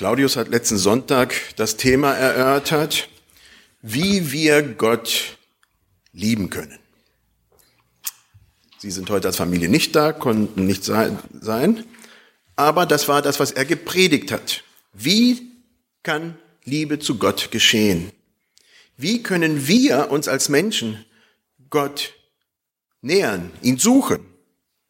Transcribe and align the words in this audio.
Claudius 0.00 0.36
hat 0.36 0.48
letzten 0.48 0.78
Sonntag 0.78 1.34
das 1.56 1.76
Thema 1.76 2.14
erörtert, 2.14 3.10
wie 3.82 4.32
wir 4.32 4.62
Gott 4.62 5.36
lieben 6.14 6.48
können. 6.48 6.78
Sie 8.78 8.90
sind 8.90 9.10
heute 9.10 9.28
als 9.28 9.36
Familie 9.36 9.68
nicht 9.68 9.94
da, 9.94 10.14
konnten 10.14 10.66
nicht 10.66 10.84
sein, 10.84 11.84
aber 12.56 12.86
das 12.86 13.08
war 13.08 13.20
das, 13.20 13.40
was 13.40 13.52
er 13.52 13.66
gepredigt 13.66 14.32
hat. 14.32 14.64
Wie 14.94 15.52
kann 16.02 16.38
Liebe 16.64 16.98
zu 16.98 17.18
Gott 17.18 17.50
geschehen? 17.50 18.10
Wie 18.96 19.22
können 19.22 19.68
wir 19.68 20.10
uns 20.10 20.28
als 20.28 20.48
Menschen 20.48 21.04
Gott 21.68 22.14
nähern, 23.02 23.50
ihn 23.60 23.76
suchen, 23.76 24.24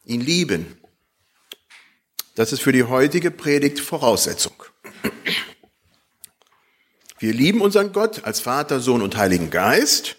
ihn 0.04 0.20
lieben? 0.20 0.78
Das 2.36 2.52
ist 2.52 2.62
für 2.62 2.70
die 2.70 2.84
heutige 2.84 3.32
Predigt 3.32 3.80
Voraussetzung. 3.80 4.69
Wir 7.18 7.34
lieben 7.34 7.60
unseren 7.60 7.92
Gott 7.92 8.24
als 8.24 8.40
Vater, 8.40 8.80
Sohn 8.80 9.02
und 9.02 9.16
Heiligen 9.16 9.50
Geist. 9.50 10.16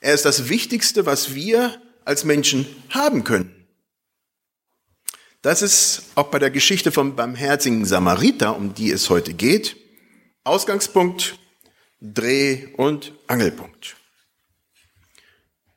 Er 0.00 0.12
ist 0.12 0.24
das 0.24 0.50
Wichtigste, 0.50 1.06
was 1.06 1.34
wir 1.34 1.80
als 2.04 2.24
Menschen 2.24 2.66
haben 2.90 3.24
können. 3.24 3.66
Das 5.40 5.62
ist 5.62 6.04
auch 6.14 6.28
bei 6.28 6.38
der 6.38 6.50
Geschichte 6.50 6.92
vom 6.92 7.16
barmherzigen 7.16 7.84
Samariter, 7.84 8.54
um 8.56 8.74
die 8.74 8.90
es 8.90 9.10
heute 9.10 9.34
geht, 9.34 9.76
Ausgangspunkt, 10.44 11.38
Dreh- 12.00 12.68
und 12.76 13.12
Angelpunkt. 13.26 13.96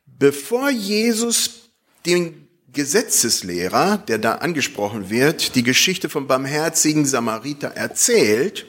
Bevor 0.04 0.70
Jesus 0.70 1.70
den 2.04 2.45
Gesetzeslehrer, 2.72 3.98
der 3.98 4.18
da 4.18 4.36
angesprochen 4.36 5.10
wird, 5.10 5.54
die 5.54 5.62
Geschichte 5.62 6.08
vom 6.08 6.26
barmherzigen 6.26 7.06
Samariter 7.06 7.68
erzählt, 7.68 8.66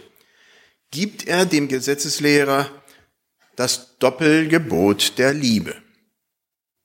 gibt 0.91 1.27
er 1.27 1.45
dem 1.45 1.67
Gesetzeslehrer 1.67 2.69
das 3.55 3.97
Doppelgebot 3.97 5.17
der 5.17 5.33
Liebe. 5.33 5.75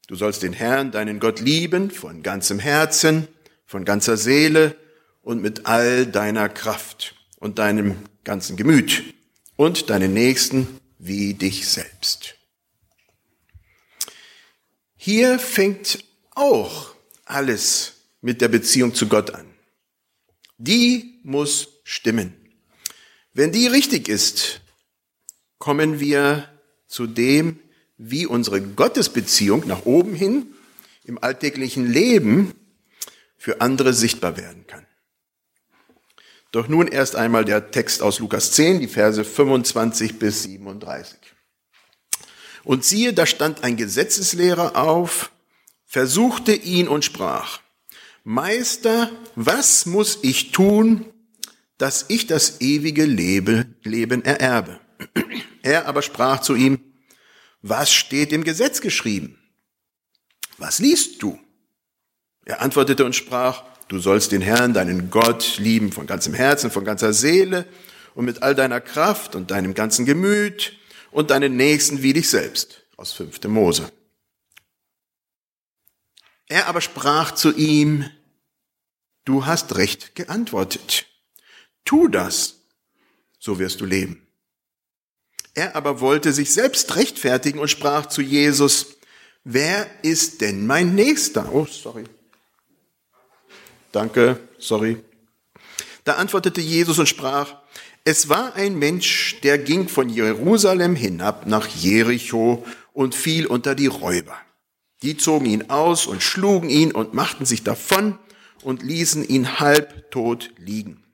Du 0.09 0.17
sollst 0.17 0.43
den 0.43 0.53
Herrn, 0.53 0.91
deinen 0.91 1.21
Gott 1.21 1.41
lieben 1.41 1.91
von 1.91 2.23
ganzem 2.23 2.59
Herzen, 2.59 3.29
von 3.67 3.85
ganzer 3.85 4.17
Seele 4.17 4.77
und 5.21 5.41
mit 5.41 5.67
all 5.67 6.07
deiner 6.07 6.49
Kraft 6.49 7.15
und 7.39 7.59
deinem 7.59 7.97
ganzen 8.25 8.57
Gemüt 8.57 9.15
und 9.57 9.91
deinen 9.91 10.13
Nächsten 10.13 10.81
wie 10.99 11.35
dich 11.35 11.69
selbst. 11.69 12.37
Hier 14.97 15.39
fängt 15.39 16.05
auch 16.31 16.92
alles 17.33 17.95
mit 18.21 18.41
der 18.41 18.49
Beziehung 18.49 18.95
zu 18.95 19.09
Gott 19.09 19.31
an. 19.31 19.47
Die 20.59 21.21
muss 21.25 21.69
stimmen. 21.85 22.35
Wenn 23.35 23.53
die 23.53 23.67
richtig 23.67 24.09
ist, 24.09 24.61
kommen 25.59 25.99
wir 26.01 26.49
zu 26.87 27.07
dem, 27.07 27.59
wie 27.97 28.27
unsere 28.27 28.61
Gottesbeziehung 28.61 29.67
nach 29.67 29.87
oben 29.87 30.15
hin 30.15 30.55
im 31.05 31.23
alltäglichen 31.23 31.91
Leben 31.91 32.53
für 33.37 33.61
andere 33.61 33.93
sichtbar 33.93 34.37
werden 34.37 34.67
kann. 34.67 34.87
Doch 36.53 36.69
nun 36.69 36.87
erst 36.87 37.17
einmal 37.17 37.45
der 37.45 37.71
Text 37.71 38.03
aus 38.03 38.19
Lukas 38.19 38.53
10, 38.53 38.81
die 38.81 38.89
Verse 38.89 39.25
25 39.25 40.19
bis 40.19 40.43
37. 40.43 41.19
Und 42.63 42.85
siehe, 42.85 43.13
da 43.13 43.25
stand 43.25 43.65
ein 43.65 43.77
Gesetzeslehrer 43.77 44.77
auf, 44.77 45.33
versuchte 45.93 46.55
ihn 46.55 46.89
und 46.89 47.05
sprach, 47.05 47.61
Meister, 48.25 49.11
was 49.37 49.85
muss 49.85 50.21
ich 50.23 50.51
tun, 50.51 51.05
dass 51.77 52.07
ich 52.09 52.27
das 52.27 52.63
ewige 52.63 53.05
Leben 53.05 54.25
ererbe. 54.25 54.81
Er 55.63 55.87
aber 55.87 56.03
sprach 56.03 56.41
zu 56.41 56.57
ihm, 56.57 56.81
was 57.61 57.93
steht 57.93 58.33
im 58.33 58.43
Gesetz 58.43 58.81
geschrieben? 58.81 59.39
Was 60.57 60.79
liest 60.79 61.23
du? 61.23 61.39
Er 62.47 62.63
antwortete 62.63 63.05
und 63.05 63.15
sprach, 63.15 63.63
du 63.87 63.99
sollst 63.99 64.33
den 64.33 64.41
Herrn, 64.41 64.73
deinen 64.73 65.11
Gott, 65.11 65.59
lieben 65.59 65.93
von 65.93 66.07
ganzem 66.07 66.35
Herzen, 66.35 66.71
von 66.71 66.85
ganzer 66.85 67.13
Seele 67.13 67.67
und 68.15 68.25
mit 68.25 68.43
all 68.43 68.55
deiner 68.55 68.81
Kraft 68.81 69.37
und 69.37 69.51
deinem 69.51 69.75
ganzen 69.75 70.07
Gemüt 70.07 70.73
und 71.11 71.31
deinen 71.31 71.57
Nächsten 71.57 72.03
wie 72.03 72.15
dich 72.15 72.31
selbst. 72.31 72.83
Aus 72.97 73.13
5. 73.13 73.45
Mose. 73.45 73.93
Er 76.53 76.67
aber 76.67 76.83
sprach 76.83 77.33
zu 77.33 77.51
ihm, 77.55 78.05
du 79.25 79.47
hast 79.47 79.75
recht 79.77 80.15
geantwortet. 80.15 81.07
Tu 81.87 82.09
das, 82.09 82.57
so 83.39 83.59
wirst 83.59 83.81
du 83.81 83.87
leben. 83.87 84.27
Er 85.55 85.77
aber 85.77 86.01
wollte 86.01 86.31
sich 86.35 86.53
selbst 86.53 86.95
rechtfertigen 86.95 87.59
und 87.59 87.69
sprach 87.69 88.05
zu 88.05 88.21
Jesus, 88.21 88.99
wer 89.45 89.87
ist 90.05 90.43
denn 90.43 90.67
mein 90.67 90.95
Nächster? 90.95 91.51
Oh, 91.55 91.65
sorry. 91.65 92.05
Danke, 93.91 94.39
sorry. 94.59 95.03
Da 96.05 96.17
antwortete 96.17 96.61
Jesus 96.61 96.99
und 96.99 97.09
sprach, 97.09 97.63
es 98.05 98.29
war 98.29 98.57
ein 98.57 98.79
Mensch, 98.79 99.41
der 99.41 99.57
ging 99.57 99.89
von 99.89 100.11
Jerusalem 100.11 100.97
hinab 100.97 101.47
nach 101.47 101.67
Jericho 101.69 102.63
und 102.93 103.15
fiel 103.15 103.47
unter 103.47 103.75
die 103.75 103.87
Räuber. 103.87 104.37
Die 105.03 105.17
zogen 105.17 105.47
ihn 105.47 105.71
aus 105.71 106.07
und 106.07 106.23
schlugen 106.23 106.71
ihn 106.71 106.93
und 106.93 107.13
machten 107.15 107.45
sich 107.45 107.65
davon 107.65 108.19
und 108.63 108.83
ließen 108.83 109.29
ihn 109.29 109.59
halbtot 109.59 110.51
liegen. 110.57 111.05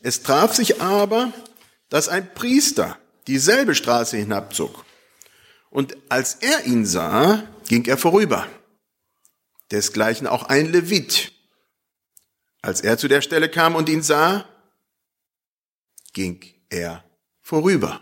Es 0.00 0.22
traf 0.22 0.54
sich 0.54 0.80
aber, 0.80 1.32
dass 1.88 2.08
ein 2.08 2.34
Priester 2.34 2.98
dieselbe 3.26 3.74
Straße 3.74 4.16
hinabzog. 4.16 4.84
Und 5.70 5.96
als 6.08 6.34
er 6.34 6.64
ihn 6.66 6.86
sah, 6.86 7.42
ging 7.68 7.84
er 7.86 7.98
vorüber. 7.98 8.46
Desgleichen 9.70 10.26
auch 10.26 10.44
ein 10.44 10.70
Levit. 10.70 11.32
Als 12.62 12.80
er 12.80 12.98
zu 12.98 13.08
der 13.08 13.20
Stelle 13.20 13.48
kam 13.48 13.74
und 13.74 13.88
ihn 13.88 14.02
sah, 14.02 14.48
ging 16.12 16.42
er 16.68 17.04
vorüber. 17.40 18.00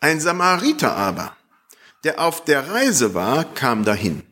Ein 0.00 0.20
Samariter 0.20 0.96
aber, 0.96 1.36
der 2.06 2.20
auf 2.20 2.44
der 2.44 2.68
Reise 2.68 3.14
war, 3.14 3.52
kam 3.54 3.84
dahin. 3.84 4.22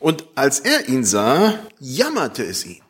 Und 0.00 0.24
als 0.34 0.58
er 0.58 0.88
ihn 0.88 1.04
sah, 1.04 1.64
jammerte 1.78 2.42
es 2.42 2.66
ihn. 2.66 2.82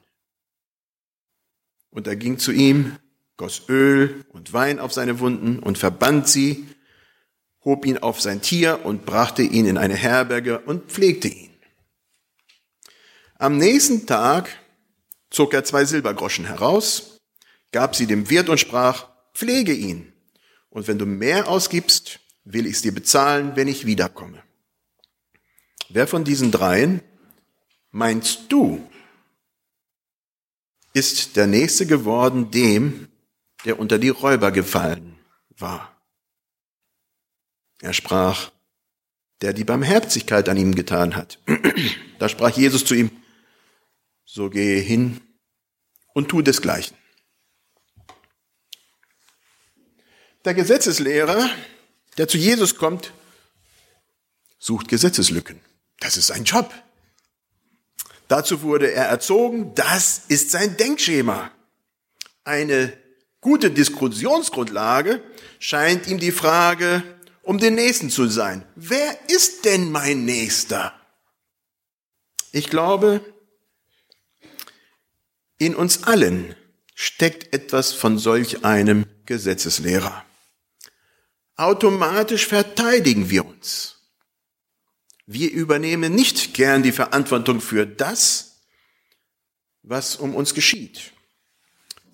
Und 1.91 2.07
er 2.07 2.17
ging 2.17 2.39
zu 2.39 2.53
ihm, 2.53 2.97
goss 3.37 3.69
Öl 3.69 4.25
und 4.31 4.55
Wein 4.55 4.79
auf 4.79 4.95
seine 4.95 5.21
Wunden 5.21 5.59
und 5.59 5.77
verband 5.77 6.27
sie, 6.27 6.67
hob 7.67 7.85
ihn 7.85 7.99
auf 7.99 8.19
sein 8.23 8.41
Tier 8.41 8.81
und 8.83 9.05
brachte 9.05 9.43
ihn 9.43 9.67
in 9.67 9.77
eine 9.77 9.95
Herberge 9.95 10.61
und 10.61 10.91
pflegte 10.91 11.29
ihn. 11.29 11.55
Am 13.39 13.59
nächsten 13.59 14.07
Tag 14.07 14.49
zog 15.29 15.53
er 15.53 15.65
zwei 15.65 15.85
Silbergroschen 15.85 16.47
heraus, 16.47 17.21
gab 17.73 17.95
sie 17.95 18.07
dem 18.07 18.31
Wirt 18.31 18.49
und 18.49 18.59
sprach, 18.59 19.09
pflege 19.35 19.75
ihn. 19.75 20.15
Und 20.71 20.89
wenn 20.89 20.99
du 20.99 21.05
mehr 21.05 21.47
ausgibst, 21.47 22.21
will 22.45 22.67
ich 22.67 22.75
es 22.75 22.83
dir 22.83 22.93
bezahlen, 22.93 23.57
wenn 23.57 23.69
ich 23.69 23.87
wiederkomme. 23.87 24.43
Wer 25.89 26.07
von 26.07 26.25
diesen 26.25 26.51
dreien 26.51 27.03
meinst 27.91 28.51
du, 28.51 28.89
ist 30.95 31.37
der 31.37 31.47
Nächste 31.47 31.87
geworden 31.87 32.51
dem, 32.51 33.09
der 33.65 33.79
unter 33.79 33.99
die 33.99 34.09
Räuber 34.09 34.51
gefallen 34.53 35.19
war. 35.57 35.97
Er 37.81 37.93
sprach, 37.93 38.51
der 39.41 39.53
die 39.53 39.65
Barmherzigkeit 39.65 40.49
an 40.49 40.57
ihm 40.57 40.75
getan 40.75 41.17
hat. 41.17 41.39
Da 42.19 42.29
sprach 42.29 42.57
Jesus 42.57 42.85
zu 42.85 42.95
ihm, 42.95 43.11
so 44.25 44.49
gehe 44.49 44.79
hin 44.81 45.21
und 46.15 46.29
tu 46.29 46.41
desgleichen. 46.41 46.97
Der 50.45 50.55
Gesetzeslehrer, 50.55 51.51
der 52.19 52.29
zu 52.29 52.39
Jesus 52.39 52.77
kommt, 52.77 53.13
sucht 54.59 54.89
Gesetzeslücken. 54.89 55.61
Das 56.01 56.17
ist 56.17 56.29
sein 56.29 56.45
Job. 56.45 56.73
Dazu 58.29 58.63
wurde 58.63 58.91
er 58.93 59.07
erzogen. 59.07 59.75
Das 59.75 60.23
ist 60.29 60.51
sein 60.51 60.77
Denkschema. 60.77 61.51
Eine 62.45 62.97
gute 63.41 63.71
Diskussionsgrundlage 63.71 65.23
scheint 65.59 66.07
ihm 66.07 66.19
die 66.19 66.33
Frage 66.33 67.03
um 67.43 67.59
den 67.59 67.75
Nächsten 67.75 68.09
zu 68.09 68.27
sein. 68.29 68.65
Wer 68.77 69.19
ist 69.29 69.65
denn 69.65 69.91
mein 69.91 70.25
Nächster? 70.25 70.95
Ich 72.53 72.71
glaube, 72.71 73.21
in 75.59 75.75
uns 75.75 76.05
allen 76.05 76.55
steckt 76.95 77.53
etwas 77.53 77.93
von 77.93 78.19
solch 78.19 78.65
einem 78.65 79.07
Gesetzeslehrer. 79.27 80.25
Automatisch 81.57 82.47
verteidigen 82.47 83.31
wir 83.31 83.45
uns. 83.45 83.99
Wir 85.27 85.51
übernehmen 85.51 86.15
nicht 86.15 86.55
gern 86.55 86.83
die 86.83 86.93
Verantwortung 86.93 87.61
für 87.61 87.87
das, 87.87 88.61
was 89.83 90.17
um 90.17 90.35
uns 90.35 90.55
geschieht. 90.55 91.13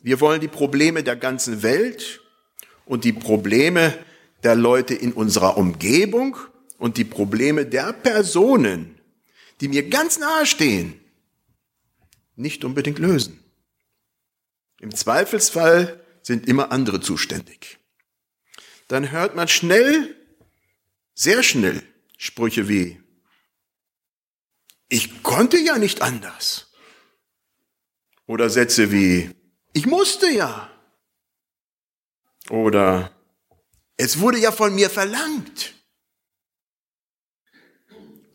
Wir 0.03 0.21
wollen 0.21 0.41
die 0.41 0.49
Probleme 0.49 1.03
der 1.03 1.17
ganzen 1.17 1.63
Welt 1.63 2.21
und 2.85 3.05
die 3.05 3.13
Probleme 3.13 3.97
der 4.43 4.55
Leute 4.55 4.95
in 4.95 5.13
unserer 5.13 5.57
Umgebung 5.57 6.37
und 6.79 6.97
die 6.97 7.05
Probleme 7.05 7.67
der 7.67 7.93
Personen, 7.93 9.01
die 9.61 9.69
mir 9.69 9.89
ganz 9.89 10.19
nahe 10.19 10.47
stehen, 10.47 11.01
nicht 12.37 12.65
unbedingt 12.65 12.99
lösen. 12.99 13.43
Im 14.81 14.95
Zweifelsfall 14.95 16.01
sind 16.23 16.47
immer 16.47 16.71
andere 16.71 17.01
zuständig. 17.01 17.79
Dann 18.89 19.11
hört 19.11 19.37
man 19.37 19.49
schnell, 19.49 20.17
sehr 21.15 21.43
schnell 21.43 21.83
Sprüche 22.17 22.69
wie, 22.69 23.01
ich 24.89 25.23
konnte 25.23 25.59
ja 25.59 25.79
nicht 25.79 26.03
anders. 26.03 26.73
Oder 28.27 28.51
Sätze 28.51 28.91
wie, 28.91 29.31
ich 29.73 29.87
musste 29.87 30.29
ja. 30.29 30.71
Oder 32.51 33.15
es 33.97 34.21
wurde 34.21 34.39
ja 34.39 34.53
von 34.53 34.75
mir 34.75 34.91
verlangt. 34.91 35.75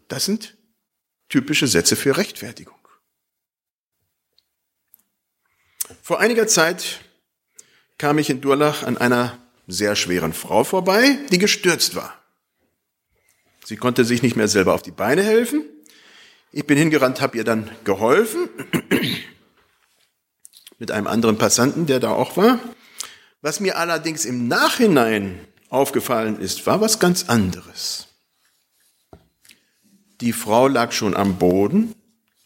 Das 0.07 0.25
sind 0.25 0.57
typische 1.29 1.67
Sätze 1.67 1.95
für 1.95 2.15
Rechtfertigung. 2.15 2.77
Vor 6.01 6.19
einiger 6.19 6.47
Zeit 6.47 7.01
kam 7.97 8.17
ich 8.19 8.29
in 8.29 8.41
Durlach 8.41 8.83
an 8.83 8.97
einer 8.97 9.42
sehr 9.67 9.95
schweren 9.95 10.33
Frau 10.33 10.63
vorbei, 10.63 11.17
die 11.31 11.37
gestürzt 11.37 11.95
war. 11.95 12.13
Sie 13.65 13.77
konnte 13.77 14.03
sich 14.05 14.21
nicht 14.21 14.35
mehr 14.35 14.47
selber 14.47 14.73
auf 14.73 14.81
die 14.81 14.91
Beine 14.91 15.23
helfen. 15.23 15.63
Ich 16.51 16.67
bin 16.67 16.77
hingerannt, 16.77 17.21
habe 17.21 17.37
ihr 17.37 17.43
dann 17.43 17.69
geholfen 17.83 18.49
mit 20.79 20.91
einem 20.91 21.07
anderen 21.07 21.37
Passanten, 21.37 21.85
der 21.85 21.99
da 21.99 22.11
auch 22.11 22.37
war. 22.37 22.59
Was 23.41 23.59
mir 23.59 23.77
allerdings 23.77 24.25
im 24.25 24.47
Nachhinein 24.47 25.39
aufgefallen 25.69 26.39
ist, 26.39 26.65
war 26.67 26.81
was 26.81 26.99
ganz 26.99 27.29
anderes. 27.29 28.07
Die 30.21 30.33
Frau 30.33 30.67
lag 30.67 30.91
schon 30.91 31.15
am 31.15 31.37
Boden, 31.37 31.95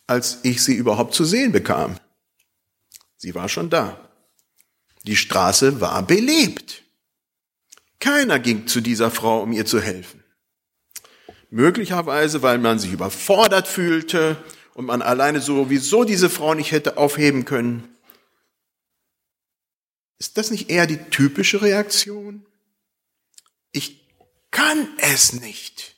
als 0.08 0.40
ich 0.44 0.64
sie 0.64 0.76
überhaupt 0.76 1.14
zu 1.14 1.26
sehen 1.26 1.52
bekam. 1.52 1.98
Sie 3.18 3.36
war 3.36 3.50
schon 3.50 3.70
da. 3.70 4.00
Die 5.04 5.16
Straße 5.16 5.82
war 5.82 6.02
belebt. 6.04 6.84
Keiner 8.00 8.40
ging 8.40 8.68
zu 8.68 8.82
dieser 8.82 9.12
Frau, 9.12 9.42
um 9.42 9.52
ihr 9.52 9.66
zu 9.66 9.82
helfen. 9.82 10.24
Möglicherweise, 11.50 12.42
weil 12.42 12.58
man 12.58 12.78
sich 12.78 12.92
überfordert 12.92 13.68
fühlte 13.68 14.44
und 14.74 14.86
man 14.86 15.02
alleine 15.02 15.42
sowieso 15.42 16.04
diese 16.04 16.30
Frau 16.30 16.54
nicht 16.54 16.72
hätte 16.72 16.98
aufheben 16.98 17.46
können. 17.46 17.88
Ist 20.20 20.38
das 20.38 20.52
nicht 20.52 20.70
eher 20.70 20.88
die 20.88 20.98
typische 20.98 21.62
Reaktion? 21.62 22.46
Ich 23.72 24.08
kann 24.52 24.88
es 24.98 25.34
nicht. 25.34 25.96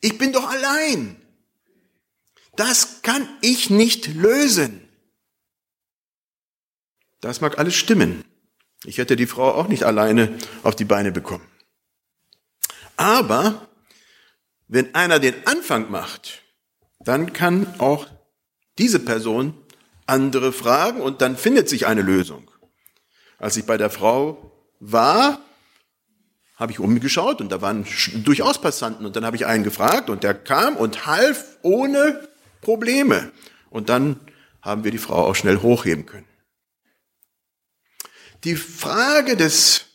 Ich 0.00 0.18
bin 0.18 0.32
doch 0.32 0.48
allein. 0.48 1.20
Das 2.56 3.02
kann 3.02 3.28
ich 3.40 3.70
nicht 3.70 4.08
lösen. 4.14 4.88
Das 7.20 7.40
mag 7.40 7.58
alles 7.58 7.74
stimmen. 7.74 8.24
Ich 8.84 8.98
hätte 8.98 9.16
die 9.16 9.26
Frau 9.26 9.52
auch 9.52 9.68
nicht 9.68 9.84
alleine 9.84 10.38
auf 10.62 10.76
die 10.76 10.84
Beine 10.84 11.12
bekommen. 11.12 11.46
Aber 12.96 13.68
wenn 14.68 14.94
einer 14.94 15.18
den 15.18 15.34
Anfang 15.46 15.90
macht, 15.90 16.42
dann 17.00 17.32
kann 17.32 17.66
auch 17.78 18.06
diese 18.78 19.00
Person 19.00 19.54
andere 20.06 20.52
fragen 20.52 21.00
und 21.00 21.20
dann 21.20 21.36
findet 21.36 21.68
sich 21.68 21.86
eine 21.86 22.02
Lösung. 22.02 22.50
Als 23.38 23.56
ich 23.56 23.64
bei 23.66 23.76
der 23.76 23.90
Frau 23.90 24.52
war, 24.80 25.40
habe 26.56 26.72
ich 26.72 26.80
umgeschaut 26.80 27.40
und 27.40 27.52
da 27.52 27.62
waren 27.62 27.86
durchaus 28.24 28.60
Passanten 28.60 29.06
und 29.06 29.14
dann 29.14 29.24
habe 29.24 29.36
ich 29.36 29.46
einen 29.46 29.64
gefragt 29.64 30.10
und 30.10 30.24
der 30.24 30.34
kam 30.34 30.76
und 30.76 31.06
half 31.06 31.56
ohne 31.62 32.28
Probleme. 32.60 33.30
Und 33.70 33.88
dann 33.88 34.18
haben 34.60 34.82
wir 34.82 34.90
die 34.90 34.98
Frau 34.98 35.26
auch 35.26 35.36
schnell 35.36 35.62
hochheben 35.62 36.04
können. 36.04 36.27
Die 38.44 38.56
Frage 38.56 39.36
des 39.36 39.86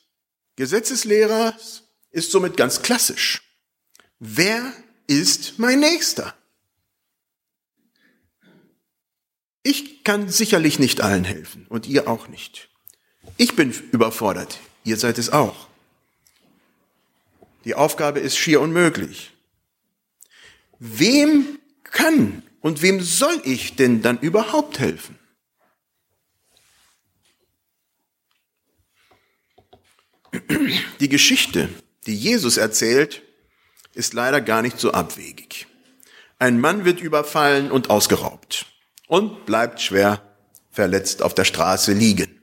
Gesetzeslehrers 0.56 1.84
ist 2.12 2.32
somit 2.32 2.58
ganz 2.58 2.82
klassisch. 2.82 3.42
Wer 4.20 4.74
ist 5.08 5.60
mein 5.60 5.80
Nächster? 5.80 6.36
Ich 9.64 10.04
kann 10.04 10.30
sicherlich 10.30 10.78
nicht 10.78 11.02
allen 11.02 11.24
helfen 11.24 11.66
und 11.70 11.88
ihr 11.88 12.08
auch 12.08 12.28
nicht. 12.28 12.70
Ich 13.38 13.56
bin 13.56 13.72
überfordert, 13.92 14.60
ihr 14.84 14.98
seid 14.98 15.18
es 15.18 15.32
auch. 15.32 15.68
Die 17.64 17.76
Aufgabe 17.76 18.20
ist 18.20 18.38
schier 18.38 18.60
unmöglich. 18.60 19.32
Wem 20.80 21.60
kann 21.84 22.44
und 22.60 22.82
wem 22.82 23.02
soll 23.02 23.42
ich 23.46 23.78
denn 23.78 24.02
dann 24.02 24.20
überhaupt 24.20 24.80
helfen? 24.80 25.18
Die 31.00 31.10
Geschichte, 31.10 31.70
die 32.08 32.16
Jesus 32.16 32.58
erzählt, 32.58 33.22
ist 33.94 34.14
leider 34.14 34.42
gar 34.42 34.62
nicht 34.62 34.80
so 34.80 34.92
abwegig. 34.92 35.68
Ein 36.40 36.60
Mann 36.60 36.86
wird 36.86 37.00
überfallen 37.00 37.72
und 37.72 37.90
ausgeraubt 37.90 38.66
und 39.08 39.46
bleibt 39.46 39.82
schwer 39.82 40.22
verletzt 40.72 41.22
auf 41.22 41.34
der 41.36 41.46
Straße 41.46 41.94
liegen. 41.94 42.42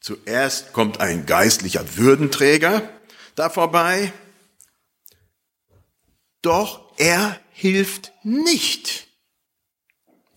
Zuerst 0.00 0.72
kommt 0.72 1.00
ein 1.00 1.26
geistlicher 1.26 1.96
Würdenträger 1.96 2.88
da 3.34 3.50
vorbei, 3.50 4.12
doch 6.42 6.92
er 6.98 7.38
hilft 7.50 8.12
nicht. 8.22 9.08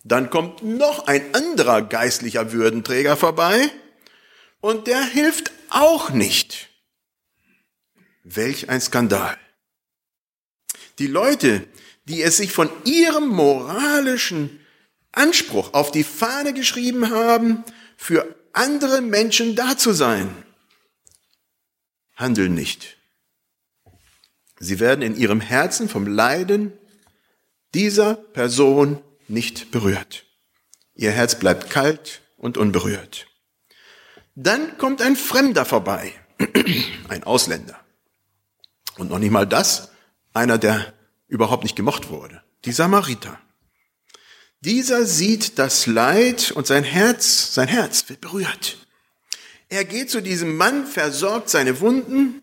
Dann 0.04 0.30
kommt 0.30 0.62
noch 0.62 1.06
ein 1.06 1.34
anderer 1.34 1.82
geistlicher 1.82 2.52
Würdenträger 2.52 3.16
vorbei 3.16 3.70
und 4.60 4.86
der 4.86 5.02
hilft 5.02 5.52
auch 5.70 6.10
nicht. 6.10 6.68
Welch 8.24 8.68
ein 8.68 8.80
Skandal. 8.80 9.38
Die 10.98 11.06
Leute, 11.06 11.66
die 12.04 12.22
es 12.22 12.38
sich 12.38 12.52
von 12.52 12.70
ihrem 12.84 13.28
moralischen 13.28 14.60
Anspruch 15.12 15.74
auf 15.74 15.90
die 15.90 16.04
Fahne 16.04 16.52
geschrieben 16.52 17.10
haben, 17.10 17.64
für 17.96 18.36
andere 18.52 19.00
Menschen 19.00 19.54
da 19.54 19.76
zu 19.76 19.92
sein, 19.92 20.44
handeln 22.16 22.54
nicht. 22.54 22.96
Sie 24.58 24.80
werden 24.80 25.02
in 25.02 25.16
ihrem 25.16 25.40
Herzen 25.40 25.88
vom 25.88 26.06
Leiden 26.06 26.72
dieser 27.74 28.14
Person 28.14 29.00
nicht 29.28 29.70
berührt. 29.70 30.26
Ihr 30.94 31.12
Herz 31.12 31.38
bleibt 31.38 31.70
kalt 31.70 32.22
und 32.36 32.58
unberührt. 32.58 33.27
Dann 34.40 34.78
kommt 34.78 35.02
ein 35.02 35.16
Fremder 35.16 35.64
vorbei, 35.64 36.14
ein 37.08 37.24
Ausländer. 37.24 37.76
Und 38.96 39.10
noch 39.10 39.18
nicht 39.18 39.32
mal 39.32 39.48
das, 39.48 39.90
einer, 40.32 40.58
der 40.58 40.94
überhaupt 41.26 41.64
nicht 41.64 41.74
gemocht 41.74 42.08
wurde, 42.08 42.40
die 42.64 42.70
Samariter. 42.70 43.40
Dieser 44.60 45.06
sieht 45.06 45.58
das 45.58 45.86
Leid 45.86 46.52
und 46.52 46.68
sein 46.68 46.84
Herz, 46.84 47.52
sein 47.52 47.66
Herz 47.66 48.08
wird 48.08 48.20
berührt. 48.20 48.86
Er 49.70 49.84
geht 49.84 50.08
zu 50.08 50.22
diesem 50.22 50.56
Mann, 50.56 50.86
versorgt 50.86 51.48
seine 51.50 51.80
Wunden, 51.80 52.40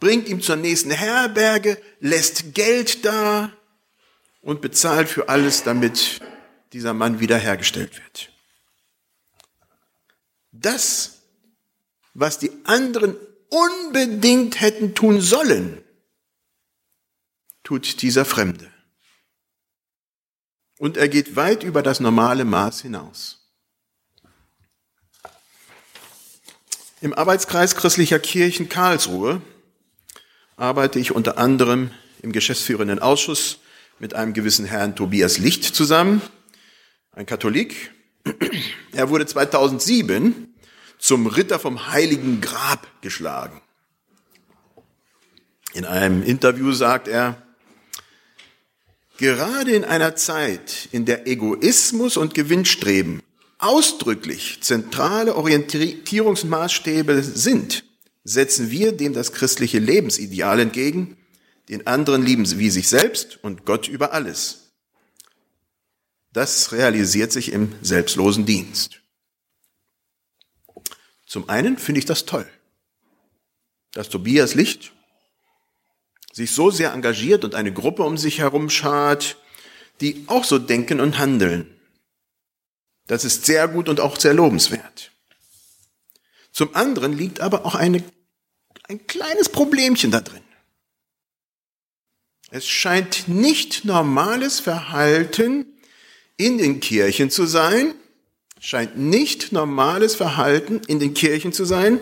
bringt 0.00 0.28
ihm 0.28 0.40
zur 0.40 0.56
nächsten 0.56 0.90
Herberge, 0.90 1.80
lässt 2.00 2.52
Geld 2.52 3.04
da 3.04 3.52
und 4.40 4.60
bezahlt 4.60 5.08
für 5.08 5.28
alles, 5.28 5.62
damit 5.62 6.20
dieser 6.72 6.94
Mann 6.94 7.20
wiederhergestellt 7.20 7.96
wird. 7.96 8.32
Das, 10.60 11.22
was 12.14 12.38
die 12.38 12.50
anderen 12.64 13.16
unbedingt 13.48 14.60
hätten 14.60 14.94
tun 14.94 15.20
sollen, 15.20 15.82
tut 17.62 18.02
dieser 18.02 18.24
Fremde. 18.24 18.70
Und 20.78 20.96
er 20.96 21.08
geht 21.08 21.36
weit 21.36 21.62
über 21.62 21.82
das 21.82 22.00
normale 22.00 22.44
Maß 22.44 22.82
hinaus. 22.82 23.46
Im 27.00 27.12
Arbeitskreis 27.12 27.76
christlicher 27.76 28.18
Kirchen 28.18 28.68
Karlsruhe 28.68 29.42
arbeite 30.56 30.98
ich 30.98 31.12
unter 31.12 31.38
anderem 31.38 31.90
im 32.22 32.32
geschäftsführenden 32.32 32.98
Ausschuss 32.98 33.58
mit 33.98 34.14
einem 34.14 34.32
gewissen 34.32 34.64
Herrn 34.64 34.96
Tobias 34.96 35.38
Licht 35.38 35.64
zusammen, 35.64 36.22
ein 37.12 37.26
Katholik, 37.26 37.92
er 38.92 39.10
wurde 39.10 39.26
2007 39.26 40.54
zum 40.98 41.26
Ritter 41.26 41.58
vom 41.58 41.88
Heiligen 41.92 42.40
Grab 42.40 42.86
geschlagen. 43.02 43.60
In 45.74 45.84
einem 45.84 46.22
Interview 46.22 46.72
sagt 46.72 47.06
er, 47.06 47.42
gerade 49.18 49.72
in 49.72 49.84
einer 49.84 50.16
Zeit, 50.16 50.88
in 50.92 51.04
der 51.04 51.26
Egoismus 51.26 52.16
und 52.16 52.34
Gewinnstreben 52.34 53.22
ausdrücklich 53.58 54.58
zentrale 54.62 55.34
Orientierungsmaßstäbe 55.34 57.22
sind, 57.22 57.84
setzen 58.24 58.70
wir 58.70 58.92
dem 58.92 59.12
das 59.12 59.32
christliche 59.32 59.78
Lebensideal 59.78 60.60
entgegen, 60.60 61.16
den 61.68 61.86
anderen 61.86 62.24
lieben 62.24 62.46
sie 62.46 62.58
wie 62.58 62.70
sich 62.70 62.88
selbst 62.88 63.38
und 63.42 63.64
Gott 63.64 63.88
über 63.88 64.12
alles. 64.12 64.65
Das 66.36 66.70
realisiert 66.72 67.32
sich 67.32 67.50
im 67.50 67.74
selbstlosen 67.80 68.44
Dienst. 68.44 69.00
Zum 71.26 71.48
einen 71.48 71.78
finde 71.78 71.98
ich 72.00 72.04
das 72.04 72.26
toll, 72.26 72.46
dass 73.92 74.10
Tobias 74.10 74.52
Licht 74.52 74.92
sich 76.34 76.52
so 76.52 76.70
sehr 76.70 76.92
engagiert 76.92 77.42
und 77.42 77.54
eine 77.54 77.72
Gruppe 77.72 78.02
um 78.02 78.18
sich 78.18 78.40
herum 78.40 78.68
schart, 78.68 79.38
die 80.02 80.24
auch 80.26 80.44
so 80.44 80.58
denken 80.58 81.00
und 81.00 81.16
handeln. 81.16 81.74
Das 83.06 83.24
ist 83.24 83.46
sehr 83.46 83.66
gut 83.66 83.88
und 83.88 83.98
auch 83.98 84.20
sehr 84.20 84.34
lobenswert. 84.34 85.12
Zum 86.52 86.76
anderen 86.76 87.16
liegt 87.16 87.40
aber 87.40 87.64
auch 87.64 87.76
eine, 87.76 88.04
ein 88.88 89.06
kleines 89.06 89.48
Problemchen 89.48 90.10
da 90.10 90.20
drin. 90.20 90.44
Es 92.50 92.66
scheint 92.66 93.26
nicht 93.26 93.86
normales 93.86 94.60
Verhalten 94.60 95.72
in 96.36 96.58
den 96.58 96.80
Kirchen 96.80 97.30
zu 97.30 97.46
sein, 97.46 97.94
scheint 98.60 98.96
nicht 98.96 99.52
normales 99.52 100.14
Verhalten 100.14 100.80
in 100.86 100.98
den 100.98 101.14
Kirchen 101.14 101.52
zu 101.52 101.64
sein, 101.64 102.00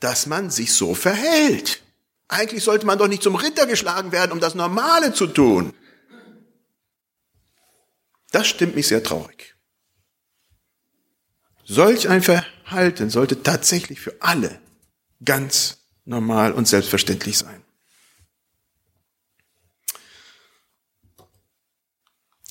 dass 0.00 0.26
man 0.26 0.50
sich 0.50 0.72
so 0.72 0.94
verhält. 0.94 1.82
Eigentlich 2.28 2.64
sollte 2.64 2.86
man 2.86 2.98
doch 2.98 3.08
nicht 3.08 3.22
zum 3.22 3.34
Ritter 3.34 3.66
geschlagen 3.66 4.12
werden, 4.12 4.32
um 4.32 4.40
das 4.40 4.54
Normale 4.54 5.12
zu 5.12 5.26
tun. 5.26 5.74
Das 8.30 8.46
stimmt 8.46 8.76
mich 8.76 8.86
sehr 8.86 9.02
traurig. 9.02 9.54
Solch 11.64 12.08
ein 12.08 12.22
Verhalten 12.22 13.10
sollte 13.10 13.42
tatsächlich 13.42 14.00
für 14.00 14.14
alle 14.20 14.60
ganz 15.24 15.78
normal 16.04 16.52
und 16.52 16.66
selbstverständlich 16.66 17.38
sein. 17.38 17.62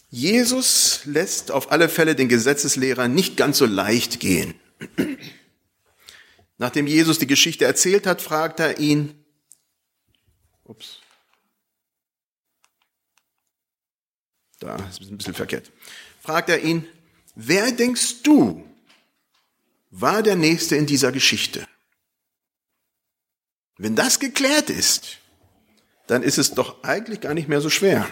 Jesus 0.10 1.02
lässt 1.06 1.52
auf 1.52 1.72
alle 1.72 1.88
Fälle 1.88 2.16
den 2.16 2.30
Gesetzeslehrer 2.30 3.08
nicht 3.08 3.38
ganz 3.38 3.60
so 3.60 3.66
leicht 3.66 4.20
gehen. 4.20 4.56
Nachdem 6.58 6.88
Jesus 6.88 7.20
die 7.20 7.28
Geschichte 7.28 7.66
erzählt 7.66 8.08
hat, 8.08 8.22
fragt 8.22 8.60
er 8.60 8.80
ihn, 8.80 9.24
ups, 10.64 11.00
da 14.60 14.76
ist 14.88 15.02
ein 15.02 15.18
bisschen 15.18 15.36
verkehrt, 15.36 15.72
fragt 16.22 16.50
er 16.50 16.62
ihn, 16.64 16.86
wer 17.36 17.72
denkst 17.72 18.24
du, 18.24 18.66
war 19.92 20.22
der 20.22 20.36
Nächste 20.36 20.76
in 20.76 20.86
dieser 20.86 21.12
Geschichte? 21.12 21.68
Wenn 23.78 23.96
das 23.96 24.20
geklärt 24.20 24.70
ist, 24.70 25.20
dann 26.08 26.24
ist 26.24 26.38
es 26.38 26.52
doch 26.52 26.84
eigentlich 26.84 27.22
gar 27.22 27.34
nicht 27.34 27.48
mehr 27.48 27.62
so 27.62 27.70
schwer 27.70 28.08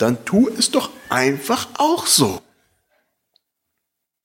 dann 0.00 0.24
tu 0.24 0.48
es 0.48 0.70
doch 0.70 0.90
einfach 1.08 1.68
auch 1.78 2.06
so. 2.06 2.42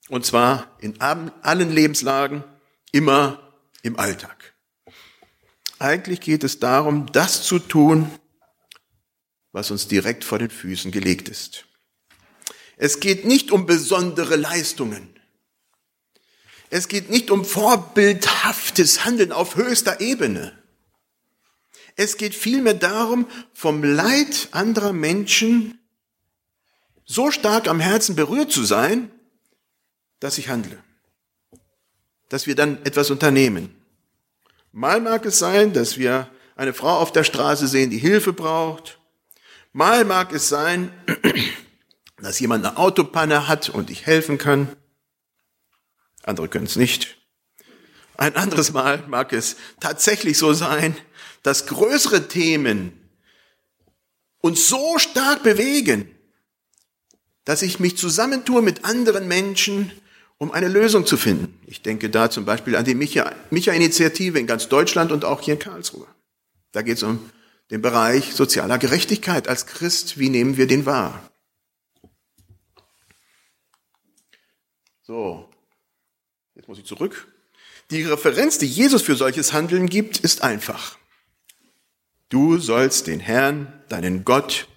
Und 0.08 0.26
zwar 0.26 0.78
in 0.80 1.02
allen 1.02 1.72
Lebenslagen, 1.72 2.44
immer 2.92 3.54
im 3.82 4.00
Alltag. 4.00 4.54
Eigentlich 5.80 6.22
geht 6.22 6.44
es 6.44 6.60
darum, 6.60 7.12
das 7.12 7.44
zu 7.44 7.60
tun, 7.60 8.10
was 9.52 9.72
uns 9.72 9.88
direkt 9.88 10.24
vor 10.24 10.40
den 10.40 10.50
Füßen 10.50 10.92
gelegt 10.92 11.28
ist. 11.28 11.66
Es 12.78 13.00
geht 13.00 13.26
nicht 13.26 13.52
um 13.52 13.66
besondere 13.66 14.36
Leistungen. 14.36 15.20
Es 16.70 16.88
geht 16.88 17.10
nicht 17.10 17.32
um 17.32 17.46
vorbildhaftes 17.46 19.06
Handeln 19.06 19.32
auf 19.32 19.56
höchster 19.56 20.02
Ebene. 20.02 20.58
Es 21.96 22.18
geht 22.18 22.36
vielmehr 22.36 22.74
darum, 22.74 23.28
vom 23.54 23.84
Leid 23.84 24.50
anderer 24.52 24.94
Menschen 24.94 25.80
so 27.06 27.32
stark 27.32 27.68
am 27.68 27.80
Herzen 27.80 28.16
berührt 28.16 28.52
zu 28.52 28.64
sein, 28.64 29.12
dass 30.20 30.38
ich 30.38 30.50
handle. 30.50 30.84
Dass 32.30 32.48
wir 32.48 32.56
dann 32.56 32.84
etwas 32.84 33.12
unternehmen. 33.12 33.76
Mal 34.72 35.00
mag 35.00 35.26
es 35.26 35.40
sein, 35.40 35.72
dass 35.72 35.98
wir 35.98 36.30
eine 36.56 36.74
Frau 36.74 37.00
auf 37.00 37.12
der 37.12 37.24
Straße 37.24 37.68
sehen, 37.68 37.92
die 37.92 37.98
Hilfe 37.98 38.34
braucht. 38.34 39.00
Mal 39.72 40.04
mag 40.04 40.34
es 40.34 40.50
sein, 40.50 40.92
dass 42.18 42.40
jemand 42.40 42.66
eine 42.66 42.78
Autopanne 42.78 43.48
hat 43.48 43.70
und 43.70 43.90
ich 43.90 44.06
helfen 44.06 44.38
kann. 44.38 44.76
Andere 46.24 46.50
können 46.50 46.66
es 46.66 46.76
nicht. 46.76 47.18
Ein 48.18 48.36
anderes 48.36 48.74
Mal 48.74 49.04
mag 49.08 49.34
es 49.34 49.58
tatsächlich 49.80 50.38
so 50.38 50.54
sein, 50.54 50.96
dass 51.46 51.68
größere 51.68 52.28
Themen 52.28 52.92
uns 54.40 54.68
so 54.68 54.98
stark 54.98 55.44
bewegen, 55.44 56.10
dass 57.44 57.62
ich 57.62 57.80
mich 57.80 57.98
zusammentue 57.98 58.64
mit 58.64 58.84
anderen 58.84 59.28
Menschen, 59.28 59.92
um 60.40 60.52
eine 60.52 60.68
Lösung 60.70 61.06
zu 61.06 61.18
finden. 61.18 61.60
Ich 61.68 61.84
denke 61.84 62.10
da 62.10 62.32
zum 62.32 62.46
Beispiel 62.46 62.76
an 62.76 62.84
die 62.84 62.96
Micha-Initiative 62.96 64.40
in 64.40 64.48
ganz 64.48 64.70
Deutschland 64.70 65.12
und 65.12 65.24
auch 65.24 65.40
hier 65.40 65.54
in 65.54 65.60
Karlsruhe. 65.60 66.08
Da 66.72 66.82
geht 66.82 66.98
es 66.98 67.04
um 67.04 67.30
den 67.70 67.84
Bereich 67.84 68.34
sozialer 68.34 68.80
Gerechtigkeit 68.80 69.48
als 69.48 69.68
Christ. 69.68 70.18
Wie 70.18 70.30
nehmen 70.30 70.58
wir 70.58 70.66
den 70.66 70.88
wahr? 70.88 71.30
So, 75.04 75.48
jetzt 76.56 76.68
muss 76.68 76.80
ich 76.80 76.86
zurück. 76.86 77.28
Die 77.92 78.02
Referenz, 78.02 78.58
die 78.58 78.66
Jesus 78.66 79.04
für 79.04 79.16
solches 79.16 79.54
Handeln 79.54 79.88
gibt, 79.88 80.18
ist 80.18 80.42
einfach. 80.42 80.98
Du 82.30 82.58
sollst 82.58 83.08
den 83.08 83.20
Herrn, 83.20 83.84
deinen 83.90 84.26
Gott, 84.26 84.68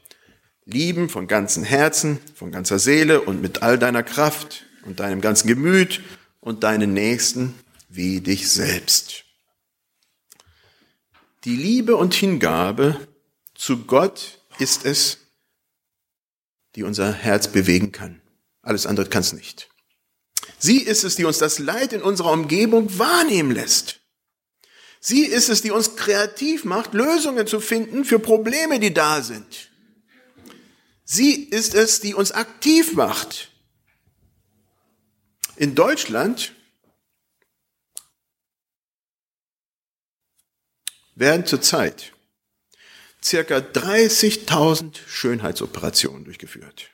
lieben 0.65 1.09
von 1.09 1.27
ganzem 1.27 1.65
Herzen, 1.65 2.21
von 2.35 2.53
ganzer 2.53 2.79
Seele 2.79 3.23
und 3.23 3.41
mit 3.41 3.63
all 3.63 3.79
deiner 3.79 4.03
Kraft 4.03 4.67
und 4.85 5.01
deinem 5.01 5.21
ganzen 5.21 5.49
Gemüt 5.49 6.03
und 6.41 6.63
deinen 6.63 6.93
Nächsten 6.93 7.55
wie 7.89 8.21
dich 8.21 8.51
selbst. 8.51 9.25
Die 11.45 11.57
Liebe 11.57 11.97
und 11.97 12.15
Hingabe 12.15 13.09
zu 13.55 13.85
Gott 13.85 14.43
ist 14.59 14.85
es, 14.85 15.19
die 16.75 16.83
unser 16.83 17.13
Herz 17.13 17.49
bewegen 17.49 17.93
kann. 17.93 18.21
Alles 18.61 18.87
andere 18.87 19.09
kann 19.09 19.23
es 19.23 19.33
nicht. 19.33 19.71
Sie 20.59 20.83
ist 20.83 21.05
es, 21.05 21.17
die 21.17 21.25
uns 21.25 21.39
das 21.39 21.59
Leid 21.59 21.93
in 21.93 22.03
unserer 22.03 22.33
Umgebung 22.33 22.99
wahrnehmen 22.99 23.53
lässt. 23.53 24.01
Sie 25.01 25.25
ist 25.25 25.49
es, 25.49 25.63
die 25.63 25.71
uns 25.71 25.97
kreativ 25.97 26.65
macht, 26.65 26.95
Lösungen 26.95 27.47
zu 27.47 27.61
finden 27.61 28.05
für 28.05 28.19
Probleme, 28.19 28.81
die 28.81 28.93
da 28.93 29.23
sind. 29.23 29.71
Sie 31.05 31.45
ist 31.45 31.75
es, 31.75 32.01
die 32.01 32.15
uns 32.15 32.33
aktiv 32.33 32.95
macht. 32.95 33.51
In 35.57 35.75
Deutschland 35.75 36.55
werden 41.15 41.47
zurzeit 41.47 42.13
circa 43.23 43.57
30.000 43.57 44.97
Schönheitsoperationen 45.07 46.25
durchgeführt. 46.25 46.91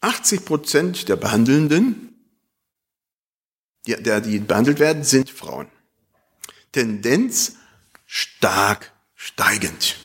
80 0.00 0.44
Prozent 0.44 1.08
der 1.08 1.16
Behandelnden, 1.16 2.07
die, 3.88 4.02
der, 4.02 4.20
die 4.20 4.38
behandelt 4.38 4.78
werden, 4.78 5.02
sind 5.02 5.30
Frauen. 5.30 5.68
Tendenz 6.72 7.56
stark 8.06 8.92
steigend. 9.14 9.96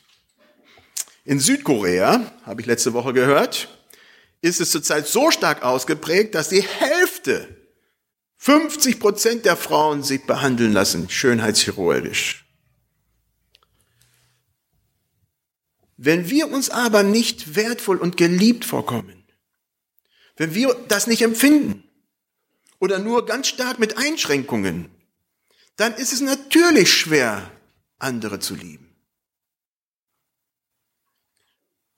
In 1.24 1.38
Südkorea, 1.38 2.32
habe 2.44 2.60
ich 2.60 2.66
letzte 2.66 2.92
Woche 2.94 3.12
gehört, 3.12 3.68
ist 4.40 4.60
es 4.60 4.70
zurzeit 4.70 5.06
so 5.06 5.30
stark 5.30 5.62
ausgeprägt, 5.62 6.34
dass 6.34 6.48
die 6.48 6.62
Hälfte, 6.62 7.56
50 8.38 9.00
Prozent 9.00 9.44
der 9.46 9.56
Frauen 9.56 10.02
sich 10.02 10.26
behandeln 10.26 10.72
lassen, 10.72 11.08
schönheitschirurgisch. 11.08 12.44
Wenn 15.96 16.28
wir 16.28 16.50
uns 16.50 16.68
aber 16.68 17.02
nicht 17.02 17.54
wertvoll 17.56 17.96
und 17.96 18.16
geliebt 18.16 18.64
vorkommen, 18.64 19.24
wenn 20.36 20.54
wir 20.54 20.74
das 20.88 21.06
nicht 21.06 21.22
empfinden 21.22 21.84
oder 22.84 22.98
nur 22.98 23.24
ganz 23.24 23.46
stark 23.46 23.78
mit 23.78 23.96
Einschränkungen, 23.96 24.90
dann 25.76 25.94
ist 25.94 26.12
es 26.12 26.20
natürlich 26.20 26.92
schwer, 26.92 27.50
andere 27.98 28.40
zu 28.40 28.54
lieben. 28.54 28.94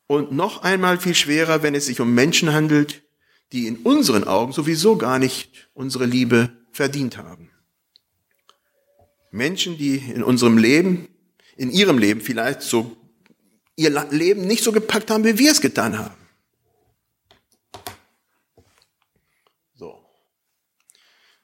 Und 0.06 0.30
noch 0.30 0.62
einmal 0.62 1.00
viel 1.00 1.16
schwerer, 1.16 1.64
wenn 1.64 1.74
es 1.74 1.86
sich 1.86 2.00
um 2.00 2.14
Menschen 2.14 2.52
handelt, 2.52 3.02
die 3.50 3.66
in 3.66 3.78
unseren 3.78 4.22
Augen 4.22 4.52
sowieso 4.52 4.96
gar 4.96 5.18
nicht 5.18 5.68
unsere 5.74 6.06
Liebe 6.06 6.52
verdient 6.70 7.16
haben. 7.16 7.50
Menschen, 9.32 9.76
die 9.78 9.96
in 9.96 10.22
unserem 10.22 10.56
Leben, 10.56 11.08
in 11.56 11.72
ihrem 11.72 11.98
Leben 11.98 12.20
vielleicht 12.20 12.62
so 12.62 12.96
ihr 13.74 13.90
Leben 14.12 14.46
nicht 14.46 14.62
so 14.62 14.70
gepackt 14.70 15.10
haben, 15.10 15.24
wie 15.24 15.36
wir 15.36 15.50
es 15.50 15.60
getan 15.60 15.98
haben. 15.98 16.25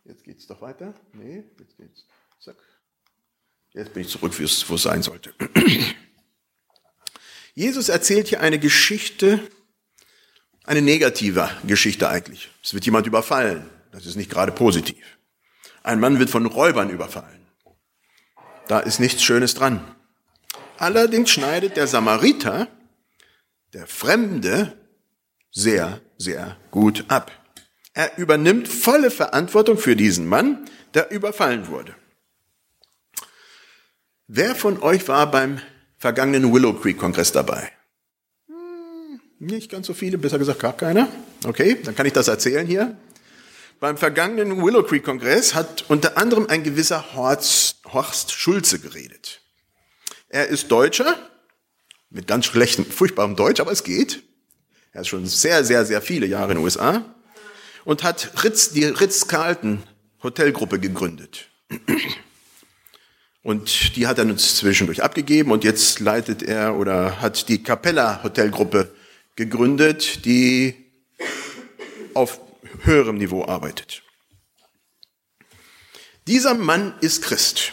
Geht's 0.04 0.46
doch 0.46 0.60
weiter? 0.60 0.94
Nee, 1.12 1.44
jetzt 1.58 1.76
geht's. 1.76 2.06
Zack. 2.40 2.56
Jetzt 3.72 3.92
bin 3.92 4.02
ich 4.02 4.08
zurück, 4.08 4.32
wo 4.38 4.74
es 4.74 4.82
sein 4.82 5.02
sollte. 5.02 5.34
Jesus 7.54 7.88
erzählt 7.88 8.28
hier 8.28 8.40
eine 8.40 8.58
Geschichte, 8.58 9.40
eine 10.64 10.82
negative 10.82 11.50
Geschichte 11.66 12.08
eigentlich. 12.08 12.50
Es 12.62 12.74
wird 12.74 12.84
jemand 12.84 13.06
überfallen. 13.06 13.68
Das 13.90 14.06
ist 14.06 14.16
nicht 14.16 14.30
gerade 14.30 14.52
positiv. 14.52 15.18
Ein 15.82 16.00
Mann 16.00 16.18
wird 16.18 16.30
von 16.30 16.46
Räubern 16.46 16.90
überfallen. 16.90 17.46
Da 18.68 18.80
ist 18.80 19.00
nichts 19.00 19.22
Schönes 19.22 19.54
dran. 19.54 19.96
Allerdings 20.78 21.30
schneidet 21.30 21.76
der 21.76 21.86
Samariter, 21.86 22.68
der 23.72 23.86
Fremde, 23.86 24.78
sehr, 25.50 26.00
sehr 26.16 26.56
gut 26.70 27.04
ab. 27.08 27.41
Er 27.94 28.16
übernimmt 28.16 28.68
volle 28.68 29.10
Verantwortung 29.10 29.76
für 29.76 29.96
diesen 29.96 30.26
Mann, 30.26 30.64
der 30.94 31.10
überfallen 31.10 31.68
wurde. 31.68 31.94
Wer 34.26 34.54
von 34.54 34.82
euch 34.82 35.08
war 35.08 35.30
beim 35.30 35.60
vergangenen 35.98 36.52
Willow 36.54 36.72
Creek 36.72 36.96
Kongress 36.96 37.32
dabei? 37.32 37.70
Hm, 38.46 39.20
nicht 39.38 39.70
ganz 39.70 39.86
so 39.86 39.94
viele, 39.94 40.16
besser 40.16 40.38
gesagt 40.38 40.60
gar 40.60 40.74
keiner. 40.74 41.08
Okay, 41.44 41.78
dann 41.82 41.94
kann 41.94 42.06
ich 42.06 42.14
das 42.14 42.28
erzählen 42.28 42.66
hier. 42.66 42.96
Beim 43.78 43.98
vergangenen 43.98 44.64
Willow 44.64 44.84
Creek 44.84 45.04
Kongress 45.04 45.54
hat 45.54 45.84
unter 45.88 46.16
anderem 46.16 46.46
ein 46.46 46.62
gewisser 46.62 47.14
Horst, 47.14 47.84
Horst 47.92 48.32
Schulze 48.32 48.78
geredet. 48.78 49.42
Er 50.30 50.48
ist 50.48 50.70
Deutscher, 50.70 51.18
mit 52.08 52.26
ganz 52.26 52.46
schlechtem, 52.46 52.86
furchtbarem 52.86 53.36
Deutsch, 53.36 53.60
aber 53.60 53.72
es 53.72 53.84
geht. 53.84 54.22
Er 54.92 55.02
ist 55.02 55.08
schon 55.08 55.26
sehr, 55.26 55.64
sehr, 55.64 55.84
sehr 55.84 56.00
viele 56.00 56.26
Jahre 56.26 56.52
in 56.52 56.58
den 56.58 56.64
USA 56.64 57.04
und 57.84 58.02
hat 58.02 58.44
Ritz, 58.44 58.70
die 58.70 58.84
Ritz-Carlton 58.84 59.82
Hotelgruppe 60.22 60.78
gegründet. 60.78 61.48
Und 63.42 63.96
die 63.96 64.06
hat 64.06 64.18
er 64.18 64.24
uns 64.24 64.56
zwischendurch 64.56 65.02
abgegeben 65.02 65.50
und 65.50 65.64
jetzt 65.64 65.98
leitet 65.98 66.42
er 66.42 66.76
oder 66.76 67.20
hat 67.20 67.48
die 67.48 67.62
Capella 67.62 68.22
Hotelgruppe 68.22 68.94
gegründet, 69.34 70.24
die 70.24 70.76
auf 72.14 72.40
höherem 72.82 73.16
Niveau 73.18 73.44
arbeitet. 73.44 74.02
Dieser 76.28 76.54
Mann 76.54 76.94
ist 77.00 77.22
Christ. 77.22 77.72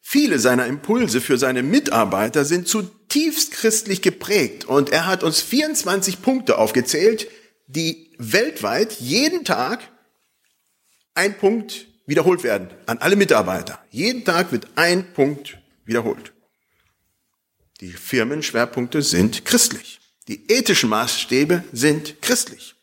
Viele 0.00 0.38
seiner 0.38 0.66
Impulse 0.66 1.20
für 1.20 1.36
seine 1.36 1.62
Mitarbeiter 1.62 2.44
sind 2.44 2.68
zutiefst 2.68 3.52
christlich 3.52 4.02
geprägt 4.02 4.64
und 4.64 4.90
er 4.90 5.06
hat 5.06 5.22
uns 5.22 5.40
24 5.42 6.22
Punkte 6.22 6.58
aufgezählt, 6.58 7.28
die 7.66 8.01
weltweit 8.18 8.92
jeden 9.00 9.44
Tag 9.44 9.80
ein 11.14 11.36
Punkt 11.36 11.86
wiederholt 12.06 12.42
werden 12.42 12.68
an 12.86 12.98
alle 12.98 13.16
Mitarbeiter. 13.16 13.84
Jeden 13.90 14.24
Tag 14.24 14.52
wird 14.52 14.66
ein 14.76 15.12
Punkt 15.12 15.58
wiederholt. 15.84 16.32
Die 17.80 17.92
Firmenschwerpunkte 17.92 19.02
sind 19.02 19.44
christlich. 19.44 20.00
Die 20.28 20.50
ethischen 20.50 20.88
Maßstäbe 20.88 21.64
sind 21.72 22.22
christlich. 22.22 22.76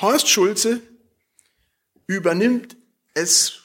Horst 0.00 0.28
Schulze 0.28 0.80
übernimmt 2.06 2.76
es 3.14 3.60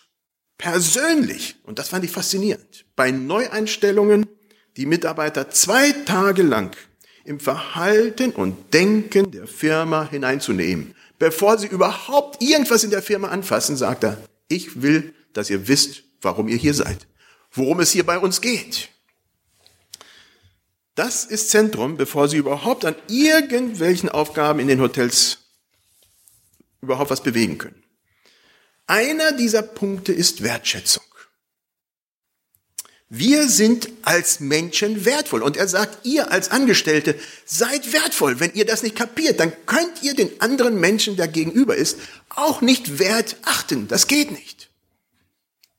persönlich, 0.57 1.55
und 1.63 1.79
das 1.79 1.89
fand 1.89 2.05
ich 2.05 2.11
faszinierend, 2.11 2.85
bei 2.95 3.11
Neueinstellungen 3.11 4.27
die 4.77 4.85
Mitarbeiter 4.85 5.49
zwei 5.49 5.91
Tage 5.91 6.43
lang 6.43 6.75
im 7.23 7.39
Verhalten 7.39 8.31
und 8.31 8.73
Denken 8.73 9.31
der 9.31 9.47
Firma 9.47 10.07
hineinzunehmen. 10.09 10.95
Bevor 11.19 11.57
sie 11.57 11.67
überhaupt 11.67 12.41
irgendwas 12.41 12.83
in 12.83 12.89
der 12.89 13.01
Firma 13.01 13.29
anfassen, 13.29 13.77
sagt 13.77 14.03
er, 14.03 14.17
ich 14.47 14.81
will, 14.81 15.13
dass 15.33 15.49
ihr 15.49 15.67
wisst, 15.67 16.03
warum 16.21 16.47
ihr 16.47 16.57
hier 16.57 16.73
seid, 16.73 17.07
worum 17.51 17.79
es 17.79 17.91
hier 17.91 18.05
bei 18.05 18.19
uns 18.19 18.41
geht. 18.41 18.89
Das 20.95 21.25
ist 21.25 21.49
Zentrum, 21.49 21.97
bevor 21.97 22.27
sie 22.27 22.37
überhaupt 22.37 22.85
an 22.85 22.95
irgendwelchen 23.07 24.09
Aufgaben 24.09 24.59
in 24.59 24.67
den 24.67 24.81
Hotels 24.81 25.39
überhaupt 26.81 27.09
was 27.09 27.23
bewegen 27.23 27.57
können. 27.57 27.83
Einer 28.85 29.31
dieser 29.31 29.61
Punkte 29.61 30.11
ist 30.11 30.43
Wertschätzung. 30.43 31.02
Wir 33.15 33.47
sind 33.47 33.89
als 34.01 34.39
Menschen 34.39 35.05
wertvoll. 35.05 35.43
Und 35.43 35.55
er 35.55 35.67
sagt, 35.67 36.03
ihr 36.03 36.31
als 36.31 36.49
Angestellte 36.49 37.13
seid 37.45 37.93
wertvoll. 37.93 38.39
Wenn 38.39 38.51
ihr 38.55 38.65
das 38.65 38.81
nicht 38.81 38.95
kapiert, 38.95 39.39
dann 39.39 39.53
könnt 39.67 40.01
ihr 40.01 40.15
den 40.15 40.41
anderen 40.41 40.79
Menschen, 40.79 41.15
der 41.15 41.27
gegenüber 41.27 41.75
ist, 41.75 41.99
auch 42.29 42.61
nicht 42.61 42.97
wert 42.97 43.35
achten. 43.45 43.87
Das 43.87 44.07
geht 44.07 44.31
nicht. 44.31 44.71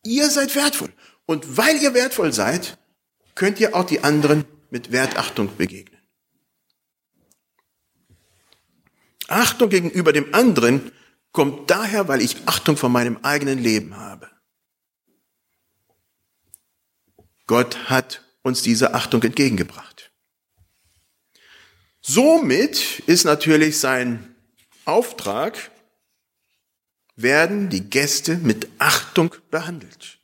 Ihr 0.05 0.31
seid 0.31 0.55
wertvoll. 0.55 0.93
Und 1.27 1.57
weil 1.57 1.83
ihr 1.83 1.93
wertvoll 1.93 2.33
seid, 2.33 2.79
könnt 3.35 3.59
ihr 3.59 3.75
auch 3.75 3.85
die 3.85 4.05
anderen 4.05 4.45
mit 4.71 4.93
Wertachtung 4.93 5.57
begegnen. 5.57 6.01
Achtung 9.27 9.71
gegenüber 9.71 10.13
dem 10.13 10.33
anderen 10.33 10.93
kommt 11.33 11.69
daher, 11.69 12.07
weil 12.07 12.23
ich 12.23 12.37
Achtung 12.47 12.77
vor 12.77 12.91
meinem 12.91 13.17
eigenen 13.25 13.59
Leben 13.59 13.97
habe. 13.97 14.34
Gott 17.47 17.91
hat 17.91 18.23
uns 18.43 18.63
diese 18.63 18.95
Achtung 18.95 19.23
entgegengebracht. 19.23 20.13
Somit 22.01 23.01
ist 23.07 23.25
natürlich 23.25 23.79
sein 23.79 24.35
Auftrag, 24.85 25.71
werden 27.17 27.71
die 27.71 27.89
Gäste 27.89 28.37
mit 28.37 28.69
Achtung 28.79 29.35
behandelt, 29.51 30.19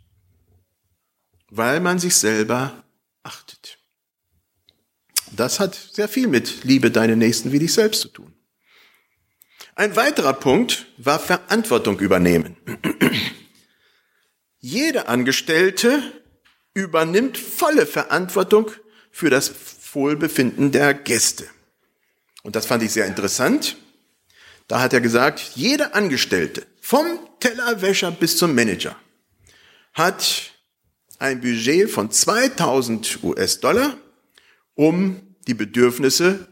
weil 1.49 1.81
man 1.81 1.99
sich 1.99 2.17
selber 2.17 2.85
achtet. 3.23 3.79
Das 5.33 5.61
hat 5.61 5.75
sehr 5.75 6.09
viel 6.09 6.27
mit 6.27 6.65
Liebe 6.65 6.91
deine 6.91 7.17
Nächsten 7.17 7.53
wie 7.53 7.61
dich 7.61 7.73
selbst 7.73 8.01
zu 8.01 8.09
tun. 8.09 8.35
Ein 9.77 9.97
weiterer 9.97 10.33
Punkt 10.35 10.87
war 10.99 11.19
Verantwortung 11.19 12.01
übernehmen. 12.01 12.57
Jeder 14.59 15.09
Angestellte 15.09 16.20
übernimmt 16.75 17.37
volle 17.39 17.87
Verantwortung 17.87 18.71
für 19.11 19.31
das 19.31 19.53
Wohlbefinden 19.93 20.73
der 20.73 20.95
Gäste. 20.95 21.47
Und 22.43 22.57
das 22.57 22.67
fand 22.67 22.83
ich 22.83 22.93
sehr 22.93 23.07
interessant. 23.07 23.77
Da 24.69 24.81
hat 24.81 24.93
er 24.93 25.01
gesagt, 25.01 25.41
jeder 25.57 25.95
Angestellte, 25.95 26.67
vom 26.81 27.07
Tellerwäscher 27.41 28.13
bis 28.13 28.37
zum 28.37 28.55
Manager, 28.55 28.97
hat 29.95 30.53
ein 31.19 31.41
Budget 31.41 31.91
von 31.91 32.11
2000 32.11 33.23
US-Dollar, 33.25 33.97
um 34.75 35.35
die 35.47 35.55
Bedürfnisse 35.55 36.49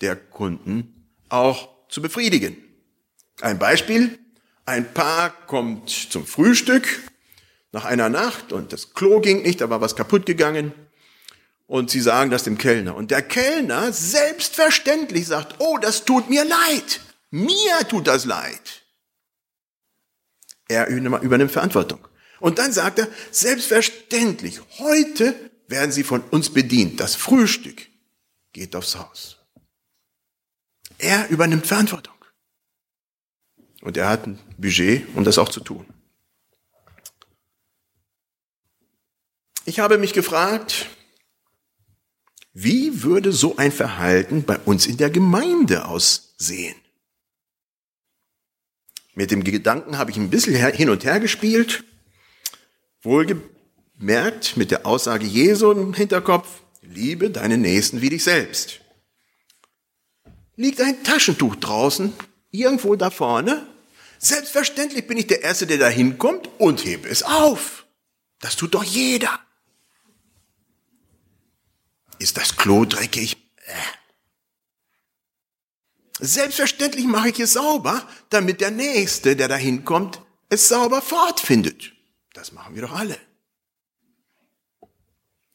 der 0.00 0.16
Kunden 0.16 1.06
auch 1.28 1.68
zu 1.88 2.00
befriedigen. 2.00 2.56
Ein 3.40 3.58
Beispiel. 3.58 4.18
Ein 4.64 4.92
Paar 4.92 5.30
kommt 5.46 5.90
zum 5.90 6.26
Frühstück 6.26 7.02
nach 7.72 7.84
einer 7.84 8.08
Nacht 8.08 8.52
und 8.52 8.72
das 8.72 8.94
Klo 8.94 9.20
ging 9.20 9.42
nicht, 9.42 9.60
da 9.60 9.70
war 9.70 9.80
was 9.80 9.96
kaputt 9.96 10.26
gegangen. 10.26 10.72
Und 11.66 11.88
sie 11.90 12.00
sagen 12.00 12.30
das 12.30 12.42
dem 12.42 12.58
Kellner. 12.58 12.96
Und 12.96 13.12
der 13.12 13.22
Kellner 13.22 13.92
selbstverständlich 13.92 15.26
sagt, 15.26 15.56
oh, 15.60 15.78
das 15.78 16.04
tut 16.04 16.28
mir 16.28 16.44
leid. 16.44 17.00
Mir 17.30 17.78
tut 17.88 18.08
das 18.08 18.24
leid. 18.24 18.82
Er 20.66 20.88
übernimmt 20.88 21.52
Verantwortung. 21.52 22.00
Und 22.40 22.58
dann 22.58 22.72
sagt 22.72 22.98
er, 22.98 23.08
selbstverständlich, 23.30 24.60
heute 24.78 25.34
werden 25.68 25.92
Sie 25.92 26.02
von 26.02 26.22
uns 26.30 26.50
bedient. 26.50 26.98
Das 26.98 27.14
Frühstück 27.14 27.86
geht 28.52 28.74
aufs 28.74 28.96
Haus. 28.96 29.36
Er 30.98 31.28
übernimmt 31.28 31.66
Verantwortung. 31.66 32.14
Und 33.80 33.96
er 33.96 34.08
hat 34.08 34.26
ein 34.26 34.38
Budget, 34.58 35.06
um 35.14 35.24
das 35.24 35.38
auch 35.38 35.48
zu 35.48 35.60
tun. 35.60 35.86
Ich 39.66 39.78
habe 39.78 39.98
mich 39.98 40.12
gefragt, 40.12 40.86
wie 42.52 43.02
würde 43.02 43.32
so 43.32 43.56
ein 43.56 43.72
Verhalten 43.72 44.42
bei 44.42 44.58
uns 44.58 44.86
in 44.86 44.96
der 44.96 45.10
Gemeinde 45.10 45.86
aussehen? 45.86 46.74
Mit 49.14 49.30
dem 49.30 49.44
Gedanken 49.44 49.98
habe 49.98 50.10
ich 50.10 50.16
ein 50.16 50.30
bisschen 50.30 50.54
hin 50.54 50.90
und 50.90 51.04
her 51.04 51.20
gespielt, 51.20 51.84
wohlgemerkt 53.02 54.56
mit 54.56 54.70
der 54.70 54.86
Aussage 54.86 55.26
Jesu 55.26 55.70
im 55.72 55.94
Hinterkopf, 55.94 56.48
liebe 56.82 57.30
deinen 57.30 57.60
Nächsten 57.60 58.00
wie 58.00 58.10
dich 58.10 58.24
selbst. 58.24 58.80
Liegt 60.56 60.80
ein 60.80 61.02
Taschentuch 61.04 61.56
draußen, 61.56 62.12
irgendwo 62.50 62.96
da 62.96 63.10
vorne? 63.10 63.66
Selbstverständlich 64.18 65.06
bin 65.06 65.18
ich 65.18 65.26
der 65.26 65.42
Erste, 65.42 65.66
der 65.66 65.78
da 65.78 65.88
hinkommt 65.88 66.48
und 66.58 66.84
hebe 66.84 67.08
es 67.08 67.22
auf. 67.22 67.86
Das 68.40 68.56
tut 68.56 68.74
doch 68.74 68.84
jeder. 68.84 69.38
Ist 72.20 72.36
das 72.36 72.56
Klo 72.56 72.84
dreckig? 72.84 73.38
Äh. 73.64 73.72
Selbstverständlich 76.20 77.06
mache 77.06 77.30
ich 77.30 77.40
es 77.40 77.54
sauber, 77.54 78.06
damit 78.28 78.60
der 78.60 78.70
Nächste, 78.70 79.36
der 79.36 79.48
da 79.48 79.56
hinkommt, 79.56 80.20
es 80.50 80.68
sauber 80.68 81.00
fortfindet. 81.00 81.94
Das 82.34 82.52
machen 82.52 82.74
wir 82.74 82.82
doch 82.82 82.92
alle. 82.92 83.18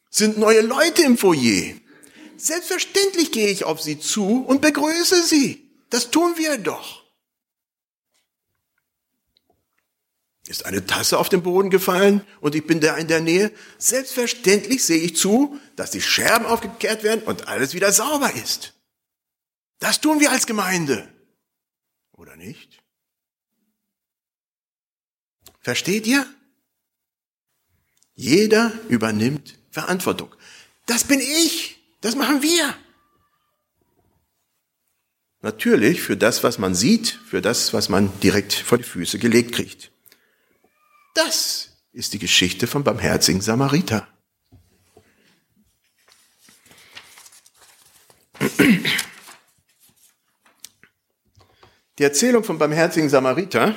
Sind 0.10 0.40
neue 0.40 0.62
Leute 0.62 1.04
im 1.04 1.20
Foyer? 1.20 1.76
Selbstverständlich 2.36 3.32
gehe 3.32 3.50
ich 3.50 3.64
auf 3.64 3.80
sie 3.80 4.00
zu 4.00 4.44
und 4.44 4.62
begrüße 4.62 5.22
sie. 5.24 5.70
Das 5.92 6.10
tun 6.10 6.34
wir 6.36 6.58
doch. 6.58 7.05
Ist 10.48 10.66
eine 10.66 10.86
Tasse 10.86 11.18
auf 11.18 11.30
den 11.30 11.42
Boden 11.42 11.72
gefallen 11.72 12.22
und 12.40 12.54
ich 12.54 12.68
bin 12.68 12.80
da 12.80 12.96
in 12.98 13.08
der 13.08 13.20
Nähe? 13.20 13.52
Selbstverständlich 13.80 14.84
sehe 14.84 15.02
ich 15.02 15.16
zu, 15.16 15.60
dass 15.76 15.90
die 15.90 16.02
Scherben 16.02 16.46
aufgekehrt 16.46 17.04
werden 17.04 17.24
und 17.24 17.48
alles 17.48 17.74
wieder 17.74 17.92
sauber 17.92 18.32
ist. 18.36 18.74
Das 19.80 20.02
tun 20.02 20.20
wir 20.20 20.32
als 20.32 20.46
Gemeinde. 20.46 21.08
Oder 22.12 22.36
nicht? 22.36 22.80
Versteht 25.62 26.06
ihr? 26.06 26.28
Jeder 28.14 28.72
übernimmt 28.88 29.58
Verantwortung. 29.72 30.34
Das 30.86 31.04
bin 31.04 31.20
ich. 31.20 31.80
Das 32.02 32.16
machen 32.16 32.44
wir. 32.44 32.78
Natürlich 35.42 36.02
für 36.02 36.16
das, 36.16 36.44
was 36.44 36.60
man 36.60 36.76
sieht, 36.76 37.20
für 37.28 37.42
das, 37.42 37.74
was 37.74 37.90
man 37.90 38.12
direkt 38.20 38.54
vor 38.54 38.78
die 38.78 38.84
Füße 38.84 39.18
gelegt 39.18 39.54
kriegt. 39.54 39.92
Das 41.16 41.70
ist 41.94 42.14
die 42.14 42.20
Geschichte 42.20 42.68
vom 42.68 42.84
barmherzigen 42.84 43.40
Samariter. 43.40 44.06
Die 51.98 52.04
Erzählung 52.04 52.44
vom 52.44 52.58
barmherzigen 52.58 53.08
Samariter 53.08 53.74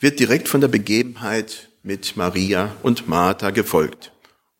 wird 0.00 0.18
direkt 0.18 0.48
von 0.48 0.60
der 0.60 0.66
Begebenheit 0.66 1.70
mit 1.84 2.16
Maria 2.16 2.74
und 2.82 3.06
Martha 3.06 3.50
gefolgt. 3.50 4.10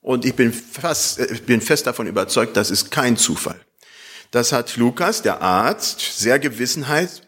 Und 0.00 0.24
ich 0.24 0.34
bin, 0.34 0.52
fast, 0.52 1.18
ich 1.18 1.40
äh, 1.40 1.42
bin 1.42 1.60
fest 1.60 1.88
davon 1.88 2.06
überzeugt, 2.06 2.56
das 2.56 2.70
ist 2.70 2.92
kein 2.92 3.16
Zufall. 3.16 3.60
Das 4.30 4.52
hat 4.52 4.76
Lukas, 4.76 5.22
der 5.22 5.42
Arzt, 5.42 6.00
sehr 6.18 6.38
gewissenhaft 6.38 7.22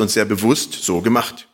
und 0.00 0.10
sehr 0.10 0.24
bewusst 0.24 0.72
so 0.72 1.02
gemacht. 1.02 1.46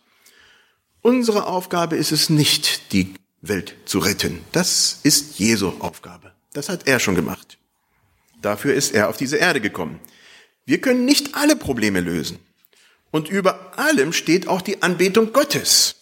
Unsere 1.03 1.47
Aufgabe 1.47 1.97
ist 1.97 2.13
es 2.13 2.29
nicht, 2.29 2.93
die 2.93 3.15
Welt 3.41 3.75
zu 3.87 4.01
retten. 4.01 4.45
Das 4.53 5.01
ist 5.03 5.39
Jesu 5.39 5.73
Aufgabe. 5.79 6.33
Das 6.53 6.69
hat 6.69 6.87
er 6.87 7.01
schon 7.01 7.15
gemacht. 7.15 7.59
Dafür 8.43 8.75
ist 8.75 8.93
er 8.93 9.09
auf 9.09 9.17
diese 9.17 9.39
Erde 9.39 9.63
gekommen. 9.63 9.99
Wir 10.67 10.81
können 10.81 11.07
nicht 11.07 11.35
alle 11.35 11.57
Probleme 11.57 12.01
lösen. 12.01 12.39
Und 13.11 13.31
über 13.31 13.79
allem 13.79 14.13
steht 14.13 14.47
auch 14.47 14.61
die 14.61 14.83
Anbetung 14.83 15.33
Gottes, 15.33 15.97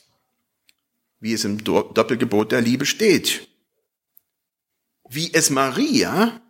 wie 1.21 1.33
es 1.33 1.45
im 1.45 1.63
Doppelgebot 1.63 2.51
der 2.51 2.61
Liebe 2.61 2.85
steht. 2.85 3.49
Wie 5.09 5.33
es 5.33 5.49
Maria, 5.49 6.41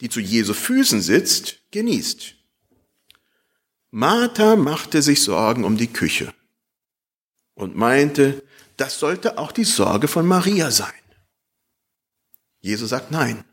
die 0.00 0.08
zu 0.08 0.20
Jesu 0.20 0.54
Füßen 0.54 1.00
sitzt, 1.00 1.58
genießt. 1.70 2.34
Martha 3.90 4.56
machte 4.56 5.02
sich 5.02 5.22
Sorgen 5.22 5.64
um 5.64 5.76
die 5.76 5.92
Küche 5.92 6.34
und 7.54 7.76
meinte, 7.76 8.42
das 8.76 8.98
sollte 8.98 9.38
auch 9.38 9.52
die 9.52 9.64
Sorge 9.64 10.08
von 10.08 10.26
Maria 10.26 10.70
sein. 10.70 10.92
Jesus 12.60 12.90
sagt 12.90 13.10
nein. 13.10 13.44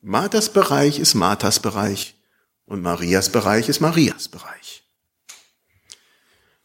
Marthas 0.00 0.52
Bereich 0.52 0.98
ist 0.98 1.14
Marthas 1.14 1.60
Bereich 1.60 2.16
und 2.64 2.82
Marias 2.82 3.30
Bereich 3.30 3.68
ist 3.68 3.80
Marias 3.80 4.28
Bereich. 4.28 4.82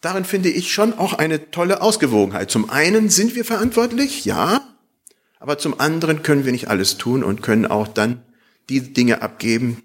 Darin 0.02 0.26
finde 0.26 0.50
ich 0.50 0.72
schon 0.72 0.94
auch 0.94 1.14
eine 1.14 1.52
tolle 1.52 1.82
Ausgewogenheit. 1.82 2.52
Zum 2.52 2.70
einen 2.70 3.10
sind 3.10 3.36
wir 3.36 3.46
verantwortlich, 3.46 4.26
ja, 4.26 4.62
aber 5.40 5.58
zum 5.58 5.80
anderen 5.80 6.24
können 6.24 6.46
wir 6.46 6.52
nicht 6.52 6.70
alles 6.70 6.98
tun 6.98 7.24
und 7.24 7.42
können 7.42 7.66
auch 7.66 7.88
dann 7.88 8.24
die 8.70 8.94
Dinge 8.94 9.22
abgeben, 9.22 9.84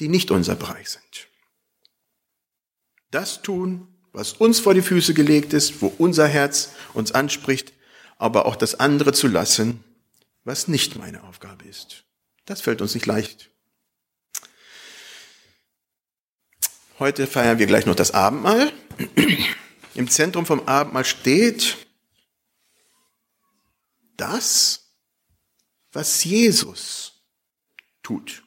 die 0.00 0.08
nicht 0.08 0.30
unser 0.30 0.54
Bereich 0.54 0.90
sind. 0.90 1.28
Das 3.10 3.42
tun, 3.42 3.93
was 4.14 4.32
uns 4.32 4.60
vor 4.60 4.74
die 4.74 4.82
Füße 4.82 5.12
gelegt 5.12 5.52
ist, 5.52 5.82
wo 5.82 5.88
unser 5.98 6.28
Herz 6.28 6.70
uns 6.94 7.12
anspricht, 7.12 7.72
aber 8.16 8.46
auch 8.46 8.56
das 8.56 8.78
andere 8.78 9.12
zu 9.12 9.26
lassen, 9.26 9.82
was 10.44 10.68
nicht 10.68 10.96
meine 10.96 11.24
Aufgabe 11.24 11.64
ist. 11.64 12.04
Das 12.46 12.60
fällt 12.60 12.80
uns 12.80 12.94
nicht 12.94 13.06
leicht. 13.06 13.50
Heute 17.00 17.26
feiern 17.26 17.58
wir 17.58 17.66
gleich 17.66 17.86
noch 17.86 17.96
das 17.96 18.12
Abendmahl. 18.12 18.72
Im 19.96 20.08
Zentrum 20.08 20.46
vom 20.46 20.68
Abendmahl 20.68 21.04
steht 21.04 21.76
das, 24.16 24.92
was 25.92 26.22
Jesus 26.22 27.14
tut. 28.04 28.44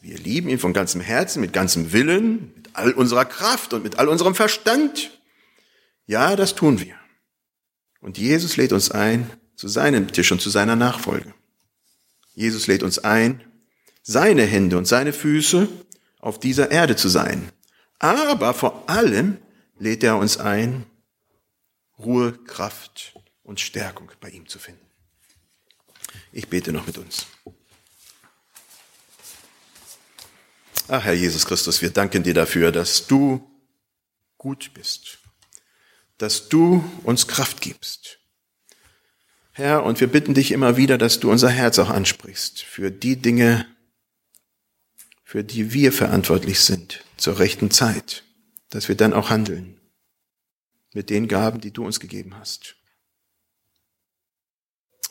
Wir 0.00 0.16
lieben 0.16 0.48
ihn 0.48 0.58
von 0.58 0.72
ganzem 0.72 1.02
Herzen, 1.02 1.40
mit 1.40 1.52
ganzem 1.52 1.92
Willen, 1.92 2.57
all 2.78 2.92
unserer 2.92 3.24
Kraft 3.24 3.72
und 3.72 3.82
mit 3.82 3.98
all 3.98 4.08
unserem 4.08 4.34
Verstand. 4.34 5.10
Ja, 6.06 6.36
das 6.36 6.54
tun 6.54 6.80
wir. 6.80 6.94
Und 8.00 8.16
Jesus 8.16 8.56
lädt 8.56 8.72
uns 8.72 8.90
ein 8.90 9.30
zu 9.56 9.68
seinem 9.68 10.12
Tisch 10.12 10.30
und 10.32 10.40
zu 10.40 10.50
seiner 10.50 10.76
Nachfolge. 10.76 11.34
Jesus 12.34 12.68
lädt 12.68 12.82
uns 12.82 13.00
ein, 13.00 13.44
seine 14.02 14.44
Hände 14.44 14.78
und 14.78 14.86
seine 14.86 15.12
Füße 15.12 15.68
auf 16.20 16.38
dieser 16.38 16.70
Erde 16.70 16.96
zu 16.96 17.08
sein. 17.08 17.50
Aber 17.98 18.54
vor 18.54 18.88
allem 18.88 19.38
lädt 19.78 20.04
er 20.04 20.16
uns 20.16 20.38
ein, 20.38 20.86
Ruhe, 21.98 22.32
Kraft 22.44 23.14
und 23.42 23.58
Stärkung 23.58 24.12
bei 24.20 24.30
ihm 24.30 24.46
zu 24.46 24.60
finden. 24.60 24.86
Ich 26.32 26.48
bete 26.48 26.72
noch 26.72 26.86
mit 26.86 26.96
uns. 26.98 27.26
Ach, 30.90 31.04
Herr 31.04 31.12
Jesus 31.12 31.44
Christus, 31.44 31.82
wir 31.82 31.90
danken 31.90 32.22
dir 32.22 32.32
dafür, 32.32 32.72
dass 32.72 33.06
du 33.06 33.46
gut 34.38 34.72
bist, 34.72 35.18
dass 36.16 36.48
du 36.48 36.82
uns 37.04 37.26
Kraft 37.26 37.60
gibst. 37.60 38.20
Herr, 39.52 39.84
und 39.84 40.00
wir 40.00 40.06
bitten 40.06 40.32
dich 40.32 40.50
immer 40.50 40.78
wieder, 40.78 40.96
dass 40.96 41.20
du 41.20 41.30
unser 41.30 41.50
Herz 41.50 41.78
auch 41.78 41.90
ansprichst 41.90 42.62
für 42.62 42.90
die 42.90 43.16
Dinge, 43.16 43.66
für 45.24 45.44
die 45.44 45.74
wir 45.74 45.92
verantwortlich 45.92 46.60
sind, 46.60 47.04
zur 47.18 47.38
rechten 47.38 47.70
Zeit, 47.70 48.24
dass 48.70 48.88
wir 48.88 48.94
dann 48.94 49.12
auch 49.12 49.28
handeln 49.28 49.78
mit 50.94 51.10
den 51.10 51.28
Gaben, 51.28 51.60
die 51.60 51.70
du 51.70 51.84
uns 51.84 52.00
gegeben 52.00 52.38
hast. 52.38 52.76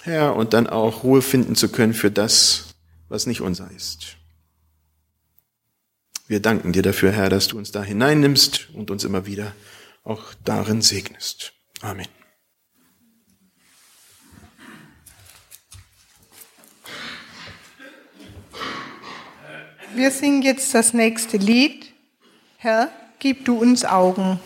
Herr, 0.02 0.36
und 0.36 0.54
dann 0.54 0.66
auch 0.66 1.04
Ruhe 1.04 1.22
finden 1.22 1.56
zu 1.56 1.70
können 1.70 1.94
für 1.94 2.10
das, 2.10 2.74
was 3.10 3.28
nicht 3.28 3.42
unser 3.42 3.70
ist. 3.70 4.18
Wir 6.28 6.42
danken 6.42 6.74
dir 6.74 6.82
dafür, 6.82 7.14
Herr, 7.14 7.30
dass 7.30 7.48
du 7.48 7.58
uns 7.58 7.72
da 7.72 7.82
hineinnimmst 7.82 8.70
und 8.74 8.92
uns 8.92 9.06
immer 9.06 9.26
wieder 9.26 9.54
auch 10.04 10.34
darin 10.44 10.82
segnest. 10.82 11.54
Amen. 11.82 12.08
Wir 19.96 20.12
singen 20.12 20.42
jetzt 20.42 20.74
das 20.76 20.94
nächste 20.94 21.38
Lied. 21.38 21.94
Herr, 22.58 22.90
gib 23.20 23.46
du 23.46 23.58
uns 23.58 23.86
Augen. 23.86 24.40